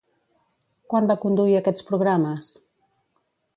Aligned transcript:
Quan 0.93 1.09
va 1.11 1.17
conduir 1.27 1.53
aquests 1.61 1.87
programes? 1.91 2.53